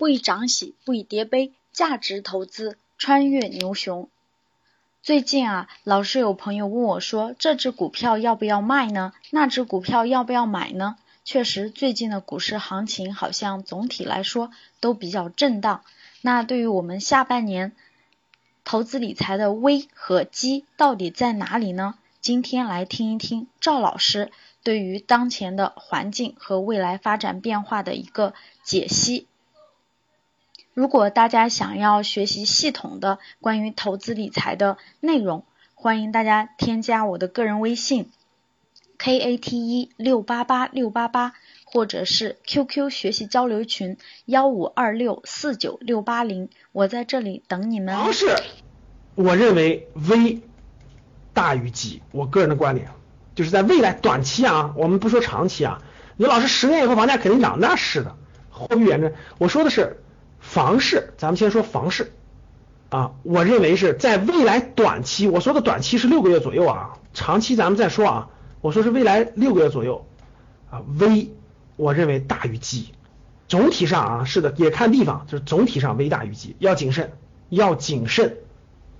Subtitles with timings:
[0.00, 4.08] 不以涨喜，不以跌悲，价值投资穿越牛熊。
[5.02, 9.12] 最近啊，老是有朋友问我说，这只股票要不要卖呢？
[9.28, 10.96] 那只股票要不要买呢？
[11.26, 14.50] 确实，最近的股市行情好像总体来说
[14.80, 15.84] 都比较震荡。
[16.22, 17.72] 那对于我们下半年
[18.64, 21.96] 投资理财的危和机到底在哪里呢？
[22.22, 24.32] 今天来听一听赵老师
[24.62, 28.32] 对于当前的环境和未来发展变化的一个
[28.64, 29.26] 解析。
[30.72, 38.08] 如果大家想要学习系统的关于投资理财的内容，欢迎大家添加我的个人微信
[38.96, 41.32] k a t e 六八八六八八，
[41.64, 47.96] 或者是 QQ 学习交流群幺五二六四九六八零，我在这里等你们。
[48.04, 48.36] 不是，
[49.16, 50.40] 我认为 V
[51.34, 52.90] 大于 G，，我个人的观点
[53.34, 55.82] 就是在未来短期啊，我们不说长期啊，
[56.16, 58.14] 你老师十年以后房价肯定涨，那是的，
[58.50, 60.00] 货币贬值，我说的是。
[60.40, 62.12] 房市，咱们先说房市
[62.88, 70.06] 啊，我认为是在未来短期，我说的短期是六个月左右啊，长期咱们再说啊，我说是未来六个月左右
[70.70, 71.30] 啊，，V
[71.76, 72.92] 我认为大于 G，，
[73.46, 77.12] 总体上啊是的，也看地方，就是总体上 V 大于 G，，要谨慎，
[77.48, 78.38] 要谨慎，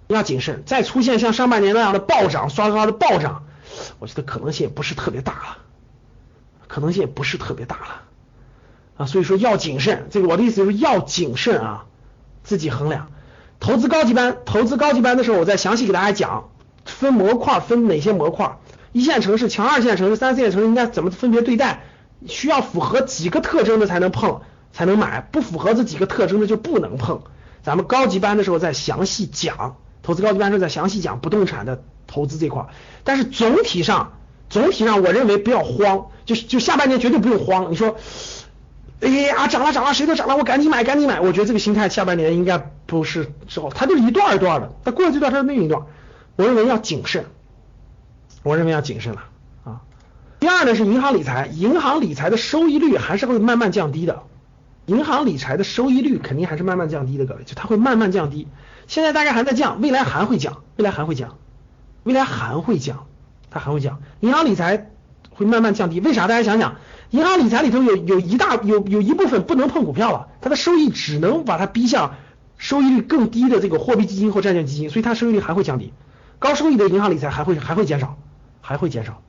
[0.07, 3.45] 要谨慎，再出现像上半年那样的暴涨，刷刷的暴涨，
[3.99, 5.59] 我觉得可能性也不是特别大了，
[6.69, 8.03] 可能性也不是特别大了。
[9.01, 11.87] 啊，所以说要谨慎，这个我的意思就是要谨慎啊，
[12.45, 13.09] 自己衡量。
[13.59, 16.51] 投资高级班，投资高级班的时候，我再详细给大家讲，
[16.85, 18.59] 分模块分哪些模块，
[18.93, 21.83] 一线城市、强二线城市、三四线城市应该怎么分别对待，
[22.27, 27.23] 需要符合几个特征的才能碰，才能买，不符合这几个特征的就不能碰。
[27.63, 32.67] 咱们高级班的时候再详细讲，投资高级班时候再详细讲不动产的投资这块。
[33.03, 34.19] 但是总体上，
[34.51, 37.73] 总体上我认为不要慌，就是就下半年绝对不用慌。
[37.73, 37.97] 你说。
[39.01, 41.21] 哎呀，涨了涨了，谁都涨了，我赶紧买赶紧买。
[41.21, 44.73] 我觉得这个心态下半年应该不是之后，它就是一段一段的。
[44.85, 45.83] 它过了这段，它是另一段。
[46.37, 47.25] 我认为要谨慎，
[48.43, 49.25] 我认为要谨慎了
[49.65, 49.81] 啊。
[50.39, 54.23] 第二呢是银行理财，银行理财的收益率还是会慢慢降低的。
[54.87, 58.49] 银行理财的收益率肯定还是慢慢降低的，各位，就它会慢慢降低。
[58.87, 61.39] 现在大概还在降，未来还会降，未来还会降，
[62.03, 63.07] 未来还会降，
[63.51, 64.01] 它还会降。
[64.21, 64.90] 银行理财
[65.31, 66.27] 会慢慢降低，为啥？
[66.27, 66.77] 大家想想。
[67.11, 72.15] 银行理财里头有有一大有有一部分不能碰股票了，它的收益只能把它逼向
[72.57, 75.93] 收益率更低的这个货币基金或债券基金，所以它收益率还会降低，
[76.39, 78.17] 高收益的银行理财还会还会减少，
[78.61, 79.21] 还会减少。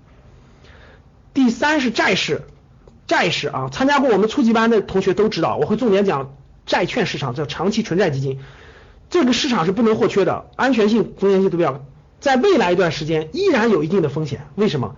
[1.34, 2.44] 第三是债市，
[3.08, 6.36] 债市啊，参加过我们初级班的同学都知道，我会重点讲
[6.68, 8.38] 债券市场，叫长期纯债基金，
[9.10, 11.84] 这个市场是不能或缺的，安全性、风险性都比较，
[12.20, 14.96] 在未来一段时间依然有一定的风险，为什么？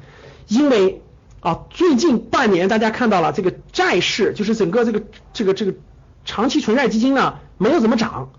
[0.47, 1.01] 因为
[1.39, 5.73] 啊，最近半年大家看到了这个债市，就是整个这个这个这个
[6.23, 8.31] 长期纯债基金呢，没有怎么涨，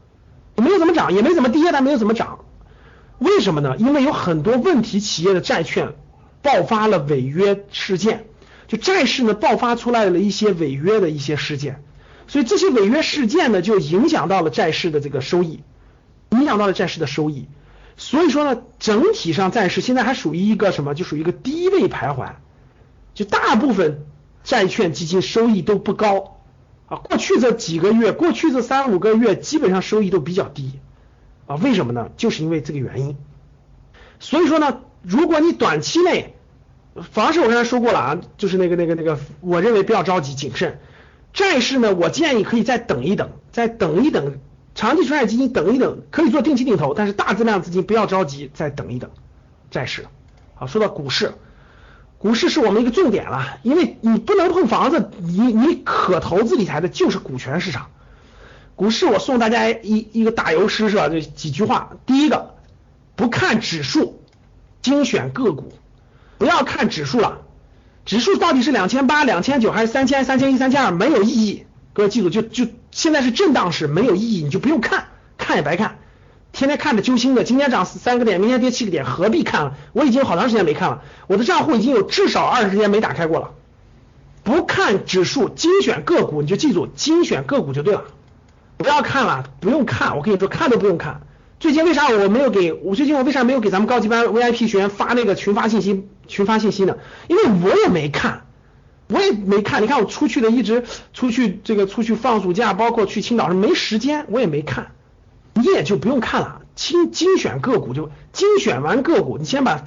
[0.56, 2.38] 没有怎么涨，也没怎么跌，但没有怎么涨。
[3.18, 3.76] 为什么呢？
[3.76, 5.94] 因为有很多问题企业的债券
[6.40, 8.24] 爆发了违约事件，
[8.68, 11.82] 就债市呢爆发出来了一些违约的一些事件，
[12.26, 15.62] 所以这些违约事件呢就影响到了债市的这个收益，
[16.30, 17.46] 影响到了债市的收益。
[17.96, 20.94] 所以说呢，整体上债市现在还属于一个什么？
[20.94, 22.32] 就属于一个低位徘徊。
[23.14, 24.04] 就大部分
[24.42, 26.38] 债券基金收益都不高
[26.86, 30.80] 啊，过去这几个月，过去这三五个月，基本上收益都比较低
[31.46, 31.54] 啊。
[31.56, 32.10] 为什么呢？
[32.16, 33.16] 就是因为这个原因。
[34.18, 36.34] 所以说呢，如果你短期内
[37.12, 40.80] 房市我刚才说过了啊，就是那个那个那个，我认为不要着急，谨慎。
[41.32, 44.38] 债市呢，我建议可以再等一等，再等一等。
[44.74, 49.10] 长期存债基金等一等，可以做定期定投，但是大增量资金不要着急，再等一等。
[49.70, 50.06] 债市
[50.54, 51.34] 好，说到股市。
[52.18, 57.88] 股市是我们一个重点了，因为你不能碰房子，你你可投资理财的就是股权市场。
[58.76, 61.08] 股市我送大家一一个打油诗是吧？
[61.08, 62.54] 这几句话，第一个，
[63.14, 64.22] 不看指数，
[64.80, 65.74] 精选个股，
[66.38, 67.42] 不要看指数了，
[68.06, 75.98] 指数到底是两千八、两千九还是三千、三千一、三千二没有意义，各位记住，就就现在是震荡市，没有意义，你就不用看，看也白看。
[76.52, 79.74] 天天看着揪心的，今天涨三个点，明天跌七个点，何必看了？
[79.92, 83.50] 我已经好长时间没看了，我的账户已经有至少二十天没打开过了。
[84.44, 88.04] 不看指数，精选个股，你就记住，精选个股就对了。
[88.76, 91.22] 不要看了，不用看，我跟你说，看都不用看。
[91.58, 96.06] 最近为啥我没有给我最近我为啥没有给咱们高级班 VIP 学员发那个群发信息？
[96.28, 96.96] 群发信息呢？
[97.26, 98.46] 因为我也没看，
[99.08, 99.82] 我也没看。
[99.82, 104.92] 你看我出去的，一直出去这个出去放暑假，包括去青岛是没时间，我也没看。
[105.54, 109.84] 你也就不用看了，精精选个股就精选完个股，你先把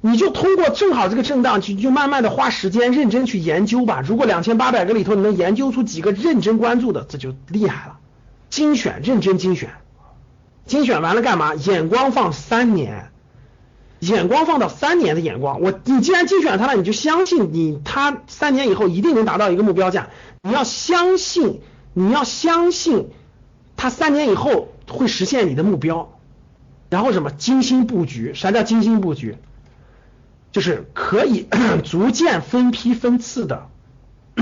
[0.00, 4.02] 你就通过正好这个震荡，去就慢慢的花时间认真去研究吧。
[4.06, 7.98] 如果两千八百个里头你能研究出几个认真关注的，这就厉害了。
[8.50, 9.70] 精选，认真精选，
[10.66, 11.54] 精选完了干嘛？
[11.54, 13.10] 眼光放三年，
[14.00, 15.60] 眼光放到三年的眼光。
[15.60, 20.08] 我你既然精选它了，你就相信你，它三年以后一定能达到一个目标价。
[20.42, 21.60] 你要相信，
[21.94, 23.08] 你要相信，
[23.76, 26.18] 它三年以后会实现你的目标。
[26.90, 27.30] 然后什么？
[27.30, 28.32] 精心布局。
[28.34, 29.36] 啥叫精心布局？
[30.50, 31.46] 就是可以
[31.84, 33.68] 逐渐分批分次的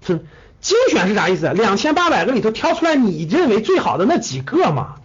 [0.00, 0.26] 分
[0.60, 1.52] 精选是啥意思？
[1.52, 4.96] 两千八百个里头挑出来你认为最好的那几个嘛，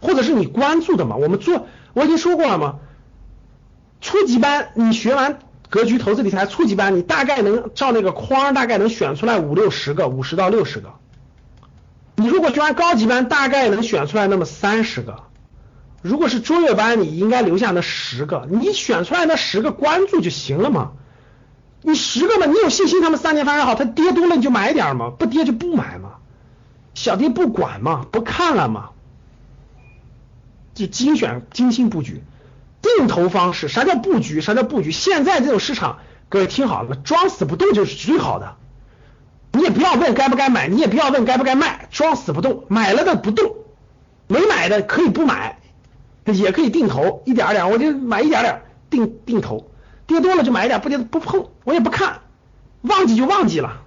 [0.00, 1.16] 或者是你关注的嘛。
[1.16, 2.76] 我们做我已经说过了嘛，
[4.00, 10.94] 初级班你学完格局投资理财初级班，你大概能照那个框大概能选出来五六十个，五十到六十个。
[12.16, 15.24] 你如果学完高级班，大概能选出来那么三十个。
[16.02, 20.92] 如果是卓越班，你应该留下那十个，你选出来那十个关注就行了嘛。
[21.80, 26.14] 你十个嘛，你有信心他们三年发展好，它跌多了你就买点嘛，不跌就不买嘛，
[26.94, 28.90] 小跌不管嘛，不看了嘛。
[30.74, 32.22] 就精选精心布局，
[32.80, 34.40] 定投方式，啥叫布局？
[34.40, 34.90] 啥叫布局？
[34.90, 35.98] 现在这种市场，
[36.28, 38.56] 各位听好了，装死不动就是最好的。
[39.52, 43.56] 你也不要问该不该买，你也不要问该不该卖，装死不动，买了的不动，
[44.26, 45.58] 没买的可以不买。
[46.24, 49.68] 也可以定投一点点，我就买一点点定定投，
[50.06, 52.20] 跌多了就买一点，不跌不碰，我也不看，
[52.82, 53.82] 忘记就忘记了，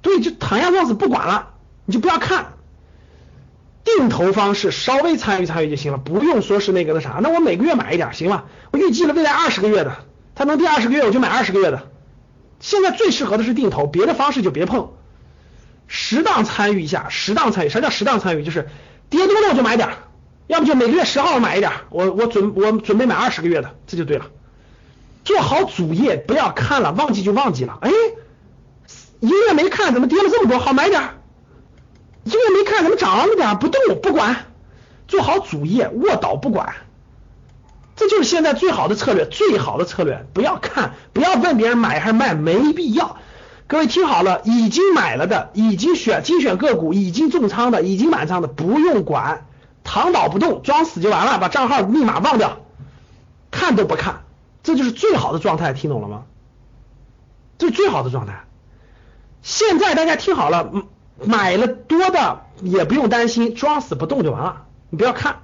[0.00, 1.50] 对，就躺下装死不管了，
[1.84, 2.54] 你就不要看，
[3.84, 9.96] 定投方式稍微参与参与就行了，不用说是那个那啥，那我每个月买一点行了，我预计了未来二十个月的，
[10.34, 11.88] 它能跌二十个月我就买二十个月的，
[12.60, 14.90] 现在最适合的是定投，别的方式就别碰，
[15.86, 18.44] 适当参与一下，适当参与，啥叫适当参与？
[18.44, 18.68] 就是
[19.10, 19.88] 跌多了我就买点。
[20.48, 24.26] 要不就每个月十号买一点，我我准我准备买二十个月的，这就对了。
[25.24, 27.78] 做好主业，不要看了，忘记就忘记了。
[27.80, 27.90] 哎，
[29.20, 30.58] 一个月没看，怎么跌了这么多？
[30.58, 31.00] 好买点。
[32.24, 33.58] 一个没看，怎么涨了点？
[33.58, 34.46] 不动不管，
[35.08, 36.74] 做好主业，卧倒不管。
[37.96, 40.26] 这就是现在最好的策略，最好的策略。
[40.32, 43.16] 不要看，不要问别人买还是卖，没必要。
[43.66, 49.46] 各位听好了，已经买了的，已经选精选个股，已经重仓的，已经满仓的，不用管。
[49.84, 52.58] 躺倒不动，装死就完了，把账号密码忘掉，
[53.50, 54.22] 看都不看，
[54.62, 56.22] 这就是最好的状态，听懂了吗？
[57.58, 58.44] 这是最好的状态。
[59.42, 60.70] 现在大家听好了，
[61.24, 65.40] 买了多的也不用担心，装死不动就完了，你不要看。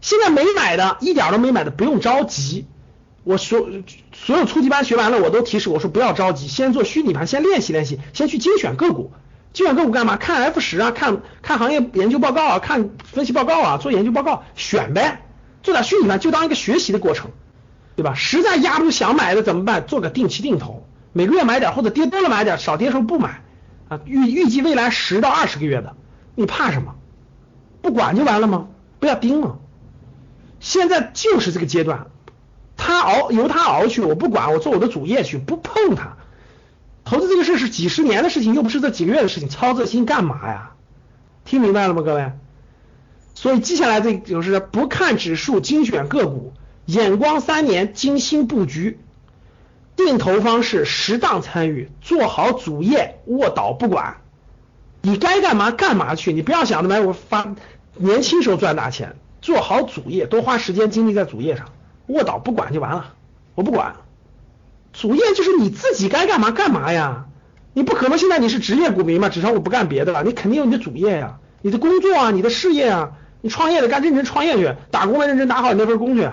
[0.00, 2.66] 现在没买的，一点都没买的，不用着急。
[3.24, 3.68] 我所，
[4.12, 9.12] 所有初级班学完了，我都提示我说不要着急，先做虚拟盘，先练习练习，先去精选个股。
[9.52, 10.16] 精选个股干嘛？
[10.16, 15.26] 看 F 十啊，看看行业研究报告啊，看分析报告啊，做研究报告选呗，
[15.62, 17.30] 做点虚拟盘就当一个学习的过程，
[17.96, 18.14] 对吧？
[18.14, 19.86] 实在压不住想买的怎么办？
[19.86, 23.42] 做个定期定投，每个月买点或者跌多了买点，少跌时候不买
[23.88, 24.00] 啊。
[24.04, 25.96] 预预计未来十到二十个月的，
[26.34, 26.94] 你怕什么？
[27.82, 28.68] 不管就完了吗？
[29.00, 29.58] 不要盯了。
[30.60, 32.08] 现在就是这个阶段，
[32.76, 36.16] 他熬由他熬去，我不管，我做我的主业去，不碰它。
[37.04, 40.72] 投资这个事是几十年的事情，又不是这几个月的事情，操这心干嘛呀？
[41.44, 42.32] 听明白了吗，各位？
[43.34, 46.52] 所以接下来这就是不看指数，精选个股，
[46.86, 48.98] 眼光三年，精心布局，
[49.98, 54.16] 定投方式适当参与，做好主业，卧倒不管，
[55.02, 57.54] 你该干嘛干嘛去，你不要想着买我发
[57.94, 61.66] 年轻时候赚大钱，做好主业，多花时间精力在主业上，
[62.06, 63.12] 卧倒不管就完了，
[63.54, 63.96] 我不管。
[64.94, 67.26] 主业就是你自己该干嘛干嘛呀，
[67.74, 76.28] 你不可能现在你是职业股民嘛，至少我不干别的了，你肯定有你的主业呀，你的工作啊，你的事业啊，你创业的干认真创业去，打工的认真打好你那份工去，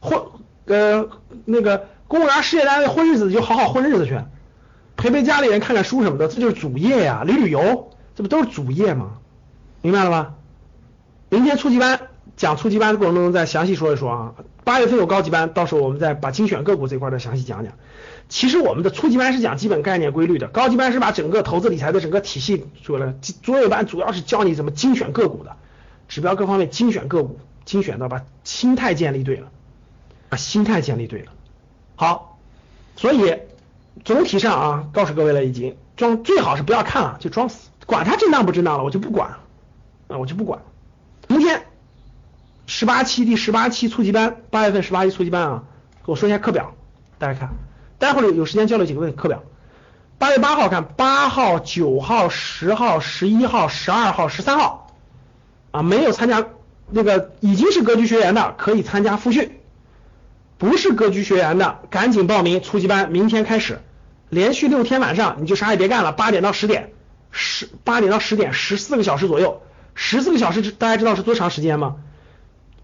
[0.00, 0.32] 或
[0.66, 1.08] 呃
[1.44, 4.20] 那个公务员事业单位混日子就好好混日子去，
[4.96, 9.18] 陪陪家里人看看书什么的，这就是主业呀，旅旅游，这不都是主业吗？
[9.82, 10.34] 明白了吧？
[11.28, 12.00] 明天初级班
[12.36, 17.72] 讲初级班的过程中再详细说一说啊，八月份有高级班，到时候我们再把精选个股这块再详细讲讲。
[18.28, 25.56] 其实我们的初级班是讲基本概念规律的，高级班是把整个投资理财的整个体系说了，卓越班主要是教你怎么精选个股的，
[26.08, 29.48] 指标各方面精选个股，精选到把心态建立对了，
[30.28, 31.32] 把心态建立对了。
[31.96, 32.38] 好，
[32.94, 33.34] 所以
[34.04, 39.30] 总体上啊，告诉各位了已经装最好是不要看了，就装死，管它震荡不震荡了，我就不管
[40.08, 40.60] 啊，我就不管。
[41.26, 41.64] 明天
[42.66, 45.64] 十八期第十八期初级班，八月份十八期初级班啊，
[46.04, 46.74] 给我说一下课表，
[47.18, 47.50] 大家看。
[47.98, 49.42] 待会儿有有时间交流几个问题课表。
[50.18, 54.94] 八月八号看，八号、九号、十号、十一号、十二号、十三号
[55.70, 56.46] 啊，没有参加
[56.90, 59.60] 那个已经是格局学员的可以参加复训
[60.58, 63.80] 不是格局学员的，赶紧报名初级班，明天开始，
[64.28, 66.92] 连续六天晚上你就啥也别干了，八点到十点，
[67.30, 69.60] 十八点到十点，十四个小时左右，
[69.94, 71.96] 十四个小时大家知道是多长时间吗？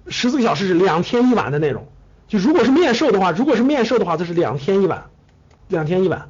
[0.08, 1.88] 十四个小时是两天一晚的内容，
[2.28, 5.04] 就如果是面授的话，如果是面授的话，这是两天一晚，
[5.68, 6.28] 两天一晚。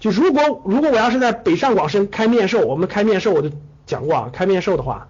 [0.00, 3.52] 就如果如果我要是在北上广深开面授，我们开面授我就
[3.86, 5.08] 讲过啊，开面授的话，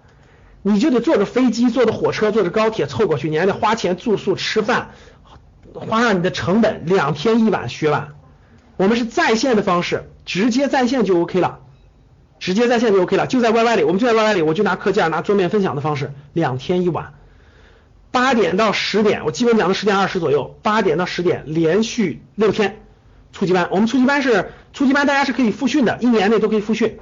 [0.61, 4.91] 你就得坐着飞机、坐着火车、坐着高铁凑过去，你还得花钱住宿、吃饭，
[5.73, 8.09] 花上你的成本，两天一晚学完。
[8.77, 11.59] 我们是在线的方式，直接在线就 OK 了，
[12.39, 17.13] 直接在线就 OK 了，就在 YY 里，我们就在 YY 里，我就拿课件、拿桌面分享的方式，两天一晚，
[18.11, 22.79] 八点到十点，我基本讲的十点二十左右，八点到十点，连续六天。
[23.31, 26.99] 初级班，我们初级班是初级班，大家是可以复训的，一年内都可以复训，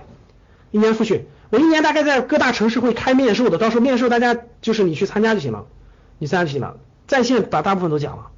[0.71, 1.25] 一年复训。
[1.49, 5.65] 我一年大概在各大城市会开面授的，到时候面授大家就是你去参加就行了，
[6.19, 6.77] 你参加就行了。
[7.07, 8.30] 在线把大部分都讲了。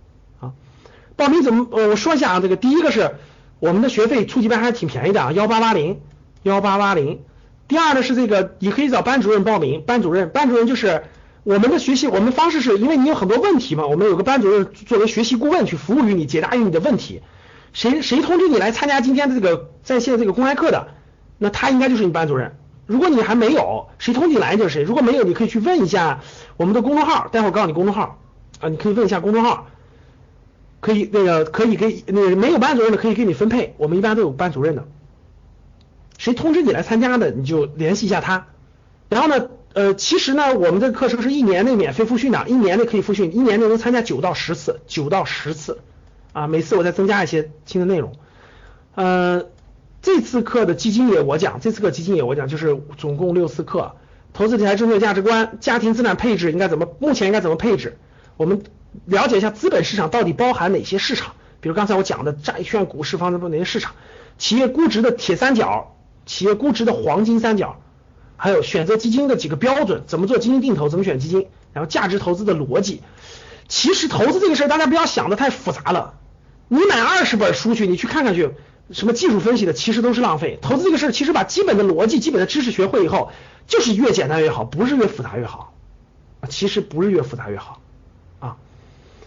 [1.16, 1.68] 报名怎么？
[1.72, 3.16] 呃，我说一下啊，这个第一个是
[3.60, 6.02] 我们的学费，初级班还是挺便宜的啊，幺八八零，
[6.44, 7.22] 幺八八零。
[7.68, 11.04] 第二呢是这个，你可以找班主任报名，班主任，班主任就是
[11.44, 17.22] 我们的学习，我们方式是因为你有很多问题嘛，我们有个班主任作为学习顾问去服务于你，解答于你的问题。
[17.72, 20.90] 谁谁通知你来参加今天的这个在线这个公开课的，
[21.38, 22.56] 那他应该就是你班主任。
[22.86, 24.84] 如果你还没有，谁通知你来就是谁。
[24.84, 26.20] 如果没有，你可以去问一下
[26.58, 28.20] 我们的公众号，待会儿告诉你公众号
[28.60, 29.68] 啊，你可以问一下公众号，
[30.84, 34.86] 可以那个可以给那个没有班主任的可以给你分配，我们一般都有班主任的。
[36.18, 38.48] 谁通知你来参加的，你就联系一下他。
[39.08, 45.80] 然后呢，呃，其实呢，我们这个课程是一年内免费复训的，一年内可以复训，一年内能参加九到十次，九到十次。
[46.34, 48.12] 啊，每次我再增加一些新的内容。
[48.96, 49.46] 呃，
[50.02, 53.96] 这次课的基金也我讲，这次课基金也我讲，就是总共六次课，
[54.34, 57.98] 投资理财正确价值观，家庭资产配置应该怎么，目前应该怎么配置？
[58.36, 58.64] 我们
[59.06, 61.34] 了解一下资本市场到底包含哪些市场？
[61.62, 63.94] 比如刚才我讲的债券、股市方面哪些市场？
[64.38, 65.96] 企业估值的铁三角，
[66.26, 67.82] 企业估值的黄金三角，
[68.36, 73.02] 还有选择基金的几个标准，怎么做基金定投，怎么选基金，然后价值投资的逻辑。
[73.68, 76.16] 其实投资这个事儿，大家不要想的太复杂了。
[76.68, 78.50] 你买二十本书去，你去看看去，
[78.92, 80.60] 什么技术分析的，其实都是浪费。
[80.62, 83.32] 投资这个事儿，其实把基本的逻辑、基本的知识学会以后，
[83.68, 85.74] 就是越简单越好，不是越复杂越好
[86.42, 86.50] 啊。
[86.50, 87.80] 其实不是越复杂越好。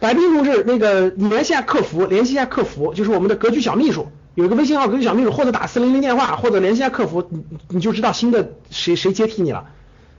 [0.06, 9.66] 白冰同志，那个你联系下客服，联系一下客服，就是我们的格局小秘书，有一个微信号格局小秘书，或者打四零零电话，或者联系下客服，你你就知道新的谁谁接替你了。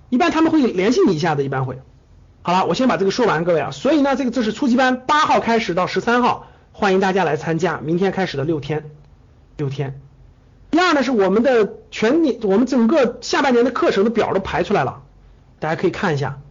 [0.09, 1.79] 一般他们会联系你一下的，一般会。
[2.41, 3.71] 好了，我先把这个说完，各位啊。
[3.71, 6.47] 所以呢，这个这是初级班，八号开始到十三号。
[6.73, 8.91] 欢迎大家来参加，明天开始的六天，
[9.55, 10.01] 六天。
[10.69, 15.03] 第二呢是我们的全年，我们整个下半年的课程的表都排出来了，
[15.59, 16.41] 大家可以看一下。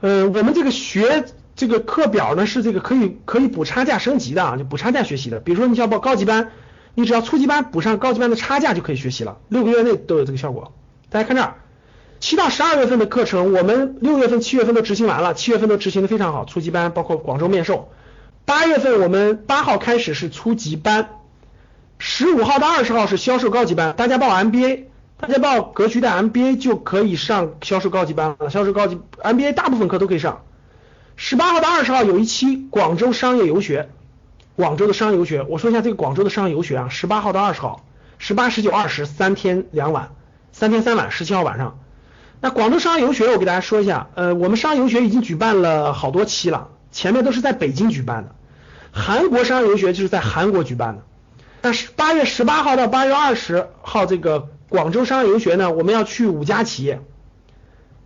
[0.00, 1.24] 呃，我们这个学
[1.58, 5.40] 这个课表呢是这个可以可以补差价升级的啊，就补差价学习的。
[5.40, 6.52] 比如说你想报高级班，
[6.94, 10.72] 你只要初级班补上高级班的差价就可以学习了，六个月内都有这个效果。
[11.10, 11.56] 大家看这儿，
[12.20, 17.90] 七到十二月份的课程，我们六月份、七月份都执行完了，七月份都执行的非常好，初级班包括广州面授。
[18.44, 21.08] 八月份我们八号开始是初级班，
[21.98, 23.96] 十五号到二十号是销售高级班。
[23.96, 24.84] 大家报 MBA，
[25.18, 28.48] 大家报格局的 MBA 就可以上销售高级班了。
[28.48, 30.44] 销售高级 MBA 大部分课都可以上。
[31.20, 33.88] 十八号到二十号有一期广州商业游学，
[34.54, 37.84] 广州的商业游学，我说一下这个广州的商业游学啊，十八号到二十号，
[38.18, 40.12] 十八、十九、二十三天两晚，
[40.52, 41.80] 三天三晚，十七号晚上。
[42.40, 48.36] 那广州商业游学我给大家说一下，呃，我们商业游学已经举办了好多期了，前面都是在北京举办的。
[48.92, 51.02] 韩国商业游学就是在韩国举办的，
[51.60, 57.00] 但是八月十八号到八月二十号这个广州商业游学呢，我们要去五家企业，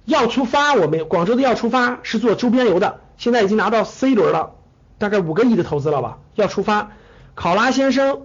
[0.04, 4.52] 要出发，我们广州的要出发是做周边游的，现在已经拿到 C 轮了，
[4.98, 6.92] 大概五个亿的投资了吧，要出发，
[7.34, 8.22] 考拉先生，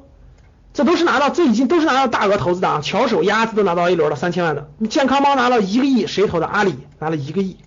[0.73, 6.47] 这都是拿到，这已经都是拿到大额投资的啊，巧手鸭子都拿到 A 轮了，三千万的，你健康猫拿到一个亿，谁投的？
[6.47, 7.57] 阿里拿了一个亿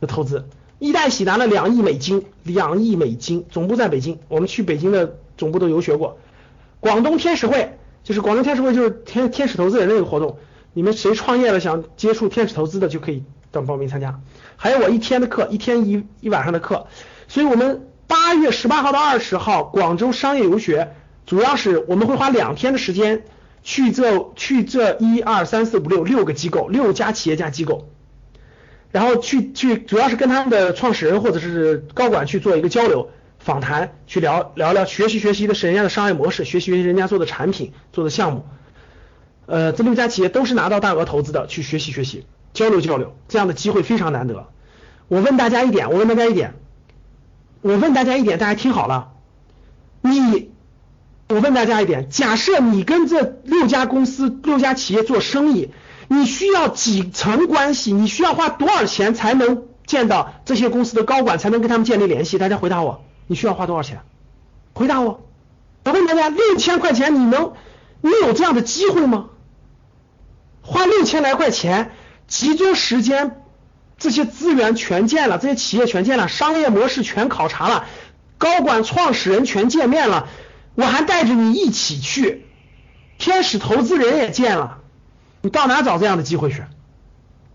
[0.00, 0.48] 的投资。
[0.80, 6.18] 易代喜拿了两亿美金，两亿美金，总部在北京，我们去北京的总部都游学过。
[6.78, 10.38] 广东天使会就是广东天使会就是天天使投资人的一个活动，
[10.72, 14.20] 你们谁创业了想接触天使投资的就可以等报名参加。
[14.56, 16.86] 还有我一天的课，一天一一晚上的课，
[17.28, 20.94] 所以我们八月十八号到二十号广州商业游学，
[21.26, 23.24] 主要是我们会花两天的时间
[23.62, 27.88] 去这去这一二三四五六六个机构，六家企业家机构。
[28.90, 38.46] 然后去去，主要是跟他们的创始人或者是高管去做一个交流访谈，去聊聊聊学习学习的是人家的商业模式，学习学习人家做的产品做的项目。
[39.44, 42.24] 呃，这六家企业都是拿到大额投资的，去学习学习，
[42.58, 44.48] 交流交流，这样的机会非常难得。
[45.06, 46.54] 我问大家一点，我问大家一点，
[47.62, 49.12] 我问大家一点，大家听好了，
[50.00, 50.50] 你，
[51.28, 55.70] 我问大家一点，假设你跟这六家公司、六家企业做生意，
[56.08, 57.92] 你需要几层关系？
[57.92, 62.38] 你需要花多少钱才能见到这些公司的高管，才能跟他们建立联系？
[62.38, 64.00] 大家回答我，你需要花多少钱？
[64.74, 65.20] 回答我，
[65.84, 67.52] 我问大家，六千块钱你能，
[68.00, 69.26] 你有这样的机会吗？
[70.62, 71.92] 花六千来块钱，
[72.28, 73.42] 集中时间。
[74.00, 77.86] 这些资源全建了，这些企业全建了，商业模式全考察了，
[78.38, 80.28] 高管创始人全见面了，
[80.76, 82.46] 我还带着你一起去，
[83.18, 84.78] 天使投资人也见了，
[85.40, 86.62] 你到哪找这样的机会去？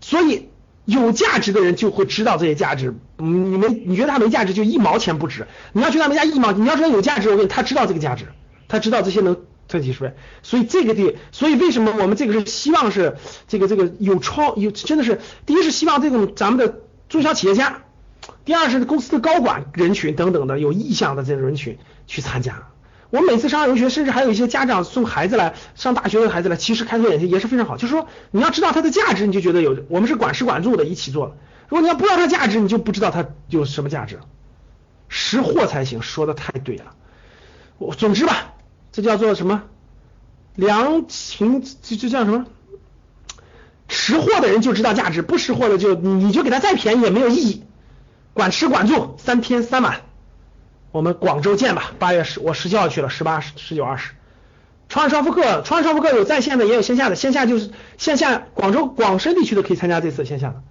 [0.02, 0.50] 所以
[0.84, 3.24] 有价值的人就会知道这些价值，你
[3.56, 8.26] 们你觉得他没价值就一毛钱不值，你要觉得他没价一毛，你要说有价值，我跟你他知道这个价值，
[8.68, 9.34] 他知道这些能。
[9.68, 13.16] 特几十倍，所以这个地，所以为什么我们这个是希望是
[13.48, 17.82] 这个这个有创有真的是，第一是希望这种咱们的中小企业家，
[18.44, 22.68] 第二是公司的高管人群等等的有意向的这种人群去参加。
[23.10, 27.76] 我每次上游学，甚至还有一些家长送孩子来上大学的孩子来，其实开拓眼界也是非常好。
[27.76, 31.36] 就是说你要知道它的价值，你就觉得有我们是管吃管住的一起做了。
[31.68, 34.18] 如果你要不知道它价值，你就不知道它有什么价值，
[35.08, 36.02] 识货才行。
[36.02, 36.96] 说的太对了，
[37.78, 38.53] 我总之吧。
[38.94, 39.64] 这叫做什么？
[40.54, 42.46] 良情就就叫什么？
[43.88, 47.64] 识货的人就知道价值，不识货的就你就给他再便宜也没有意义。
[48.34, 50.02] 管吃管住，三天三晚，
[50.92, 51.90] 我们广州见吧。
[51.98, 54.12] 八月十，我十七号去了，十八、十九、二十。
[54.88, 57.16] 创业商富课，创业商富课有在线的，也有线下的。
[57.16, 60.62] 线下就是线下，广州、广深地区的可以参加这次线下的。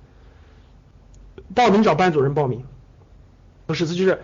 [1.54, 2.64] 报名找班主任报名，
[3.66, 4.24] 不是，这就是。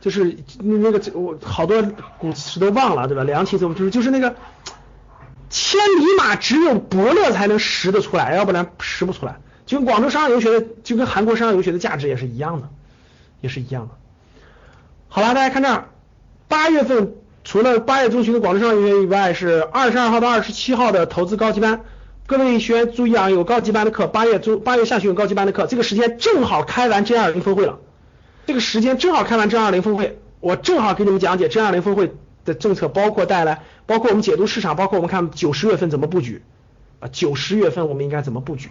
[0.00, 1.82] 就是那个我好多
[2.18, 3.24] 古词都忘了，对吧？
[3.24, 4.36] 梁启怎么就是就是那个
[5.50, 9.40] 千里马只有伯乐才能识得出来，要不然识不出来。
[9.66, 12.68] 就跟广州商业游学的，就跟韩国商业游学的价值也是一样的，
[13.40, 13.94] 也是一样的。
[15.08, 15.88] 好了，大家看这儿，
[16.48, 17.14] 八月份
[17.44, 21.80] 除了八月中旬的广州商业游学以外，是二十二号到二十七号的投资高级班。
[22.26, 27.78] 各位学员注意啊，有高级班的课，八月中八月下旬有高级班的课，这个时间正好开完 G 二零峰会了。
[28.48, 32.14] 这个时间正好开完 g 二零峰会，我正好给你们讲解 g 二零峰会
[32.46, 36.40] 的政策，包括带来，包括我们解读市场，包括我们看九十月份怎么布局
[36.98, 38.70] 啊，九十月份我们应该怎么布局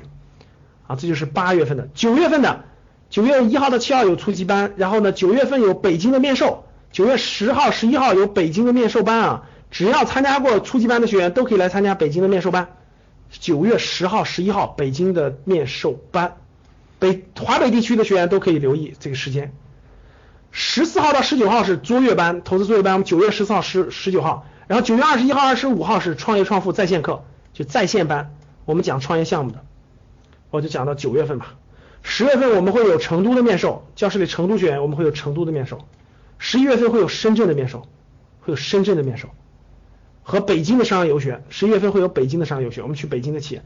[0.87, 0.95] 啊？
[0.95, 2.65] 这就是八月份的，九月份的
[3.11, 12.69] 九月一号到七号有初级班，然后呢九月份有北京的面授，九月十号、十一号有北京的面授班啊，只要参加过初级班的学员都可以来参加北京的面授班，
[13.29, 16.37] 九月十号、十一号北京的面授班，
[16.97, 19.53] 北华北地区的学员都可以留意这个时间。
[20.59, 22.95] 十四号到十九号是卓越班，投资卓越班。
[22.95, 28.33] 我们九月十四号、十十九号，然后九月二十一号、二十五号是创业创富在线课，就在线班，
[28.65, 29.63] 我们讲创业项目的，
[30.49, 31.53] 我就讲到九月份吧。
[32.01, 35.87] 十月份我们会有成都的面授，教室里成都学员我们会有成都的面授。
[36.39, 37.87] 十一月份会有深圳的面授，
[38.39, 39.29] 会有深圳的面授
[40.23, 41.43] 和北京的商业游学。
[41.49, 43.63] 十一月份会有北京的商业游学，我们去北京的企业。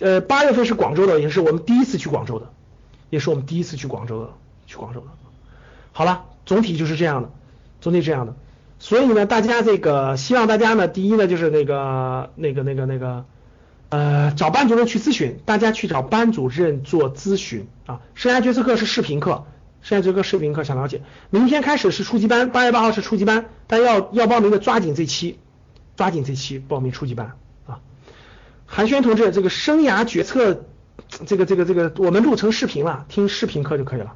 [0.00, 2.52] 呃，八月份是广州的，也是我们第一次去广州的，
[3.08, 4.34] 也是我们第一次去广州的，
[4.66, 5.06] 去广州的。
[5.96, 7.30] 好了，总体就是这样的，
[7.80, 8.36] 总体这样的，
[8.78, 13.24] 所以呢，大家这个希望大家呢，第一呢就是那个那个那个那个
[13.88, 18.02] 呃找班主任去咨询，大家去找班主任做咨询啊。
[18.14, 19.46] 生涯决策课是视频课，
[19.80, 25.38] 生涯决策视频课想了解，明天开始是初级班，八月八号是初级班，但要要报名的抓紧这期，
[25.96, 27.32] 抓紧这期报名初级班
[27.66, 27.80] 啊。
[28.66, 30.64] 韩轩同志，这个生涯决策
[31.24, 34.12] 这个这个这个我们录成视频了，听视频课就可以了。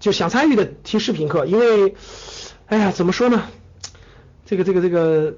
[0.00, 1.94] 就想参与的听视频课，因为，
[2.66, 3.44] 哎呀，怎么说呢？
[4.46, 5.34] 这个这个这个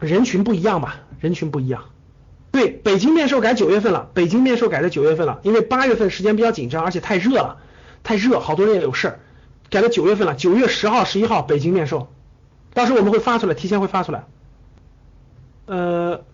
[0.00, 1.84] 人群不一样吧，人群不一样。
[2.50, 7.58] 对，北京面授改九月份了，北京面授改在九月份了，因为八月份时间比较紧张，而且太热了，
[8.02, 9.20] 太热，好多人也有事儿，
[9.70, 10.34] 改到九月份了。
[10.34, 12.08] 九月十号、十一号北京面授，
[12.74, 14.24] 到时候我们会发出来，提前会发出来。
[15.66, 16.24] 呃，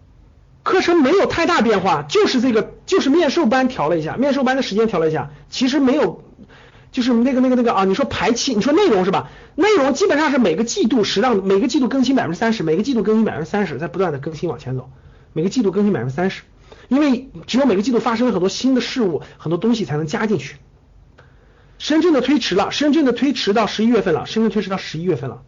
[0.62, 6.23] 课程没有太大变化，就是这个，就是面授班调了一下，面授班的时间调了一下，其实没有。
[6.94, 9.28] 就是那个那个那个啊，你说排期，你说内容是吧？
[9.56, 14.88] 内容基本上是每个季度适当，每个季度更新百分之三十，每个季度更新百分之三十，在不断的更新往前走，
[15.32, 16.42] 每个季度更新百分之三十，
[16.86, 20.54] 因为只有每个季度发生了很多新的事物，很多东西才能加进去。
[21.78, 25.42] 深圳的推迟了，深圳的推迟到十一月份了，深圳推迟到十一月份了，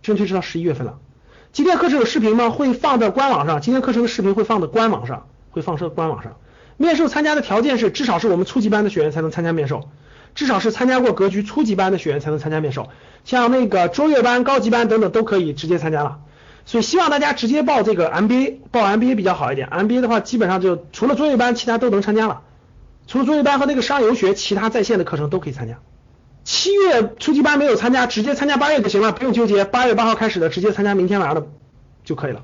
[0.00, 1.00] 深圳推迟到十一月份了。
[1.50, 2.50] 今天课程有视频吗？
[2.50, 6.36] 会放到官网上，今天课程的视频会放到官网上，会放到官网上。
[6.76, 9.88] 面授参加的条件是，至少是我们初级班的学员才能参加面授。
[10.34, 12.88] 至少是参加过格局初级班的学员才能参加面授，
[13.24, 16.18] 像那个卓越班、高级班等等都可以直接参加了。
[16.66, 19.68] 所以希望大家直接报这个 MBA，报 MBA 比较好一点。
[19.68, 22.40] MBA 的话，基本上就除了卓越班，其他都能参加了。
[23.06, 25.78] 除了卓越班和那个商游学，其他在线的课程都可以参加，
[26.42, 29.64] 七月初级班没有参加，直接参加八月就行了，不用纠结。
[29.66, 31.46] 八月八号开始的，直接参加明天晚上的
[32.02, 32.42] 就可以了。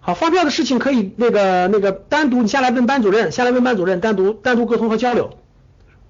[0.00, 5.36] 好，发票的事情可以那个那个单独你下来问班主任，下来问班主任单独单独沟通和交流，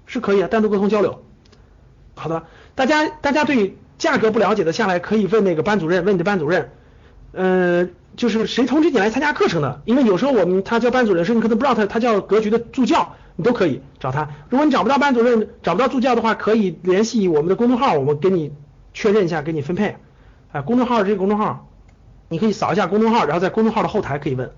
[0.07, 1.23] 是可以啊单独沟通交流。
[2.15, 2.43] 好的，
[2.73, 6.71] 大家大家对价格不了解的，下来可以问那个班主任，问你的班主任，
[7.33, 9.81] 呃，就是谁通知你来参加课程的？
[9.85, 13.13] 因为有时候我们他叫班主任时，你可能不知道他他叫格局的助教。
[13.39, 14.29] 你都可以找他。
[14.49, 18.51] 如果你找不到班主任，找不到助教的话，可以联系我们的公众号，我们给你
[18.95, 19.97] 确认一下，给你分配。
[20.51, 21.69] 啊，公众号这个公众号，
[22.29, 24.49] 你可以扫一下公众号，然后在公众号的后台可以问，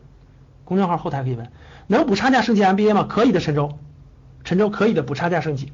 [0.64, 1.52] 公众号后台可以问，
[1.88, 3.06] 能补差价升级 MBA 吗？
[3.10, 3.74] 可以的，陈州，
[4.50, 5.72] 陈州可以的，补差价升级。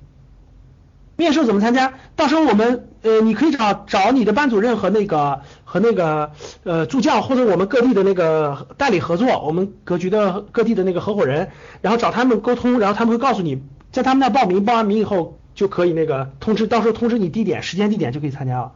[1.15, 1.93] 面授怎么参加？
[2.17, 6.33] 到时候我们呃，你可以找找你的班主任和那个和那个
[6.65, 18.73] 呃助教，或者我们各地的那个代理合作，我们格局的各地的那个合伙人，然后找他们沟通，然后他们会告诉你，在他们那报名，报完名以后就可以那个通知，到时候通知你地点、时间、地点就可以参加了。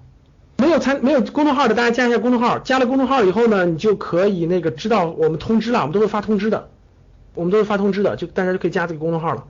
[0.56, 6.70] 没有参没有公众号的，大家加一下公众号，加了公众号以后呢，你就可以那个知道我们通知了，我们都会发通知的，
[7.36, 9.44] 我们都会发通知的，就大家就可以加这个公众号了。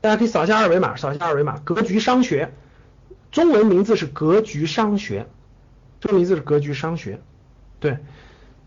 [0.00, 1.58] 大家可以扫一下二维码，扫一下二维码。
[1.58, 2.52] 格局商学，
[3.30, 5.26] 中文名字是格局商学，
[6.00, 7.20] 中文名字是格局商学。
[7.78, 7.98] 对，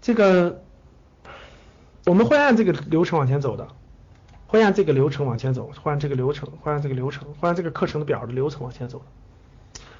[0.01, 0.61] 这个
[2.05, 3.67] 我们会按这个流程往前走的，
[4.45, 9.01] 会按这个流程往前走，会按这个流程，会按这个流程，会按这个课程的表的流程往前走。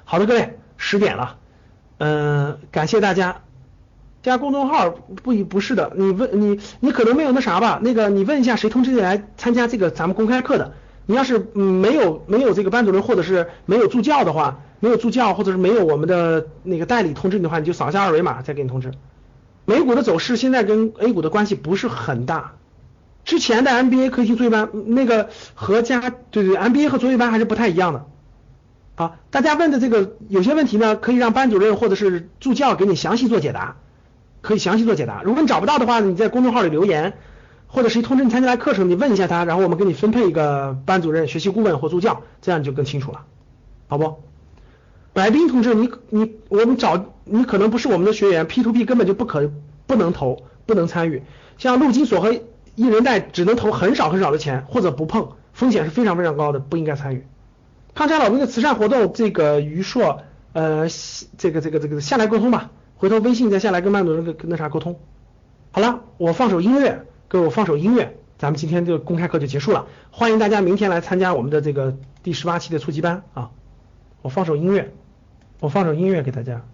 [0.04, 1.38] 好的，各位，十点了，
[1.98, 3.42] 嗯，感谢大家。
[4.22, 7.80] 加公众号不一不是的，你问你你可能没有那啥吧？
[7.82, 10.72] 那个你问一下谁通知你来参加这个咱们公开课的。
[11.06, 18.92] 你要是没有没有这个班主任或者是没有助教的话，没有助教或者是没有我们的那个代理通知你的话，你就扫一下二维码再给你通知。
[19.66, 22.54] 美股的走势现在跟 A 股的关系不是很大。
[23.24, 28.04] 之前的 MBA 课题作业班那个和加对对 MBA 和作业班还是不太一样的。
[28.96, 33.76] 好，大家问的这个有些问题呢，可以让班主任或者是助教给你详细做解答，
[34.42, 35.22] 可以详细做解答。
[35.22, 37.14] 如果你找不到的话，你在公众号里留言。
[37.74, 43.22] 或者谁通知你参加来课程，你问一下他，然后我们给你分配一个班主任、学习顾问或助教，这样你就更清楚了，
[43.88, 44.14] 好不？
[45.12, 49.50] 白冰同志，你你我们找你可能不是我们的学员，P to P 根本就不可
[49.88, 51.24] 不能投，不能参与。
[51.58, 52.32] 像陆金所和
[52.76, 57.26] 一人贷只能投很少很少的钱，或者不碰，风险是非常非常高的，不应该参与。
[57.92, 60.20] 康佳老兵的慈善活动，这个于硕，
[60.52, 60.86] 呃，
[61.38, 65.00] 这个这个这个下来沟通吧，回头微信再下来跟班主任跟那啥沟通。
[65.72, 67.04] 好了，我放首音乐。
[67.34, 69.88] 给我放首音乐，咱们今天就公开课就结束了。
[70.12, 73.50] 欢迎大家明天来参加我们的这个第十八期的初级班啊！
[74.22, 74.94] 我放首音乐，
[75.58, 76.64] 我放首音乐给大家。